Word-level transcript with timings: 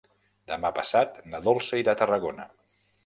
Demà 0.51 0.71
passat 0.77 1.19
na 1.33 1.41
Dolça 1.49 1.81
irà 1.83 1.95
a 1.97 2.01
Tarragona. 2.01 2.49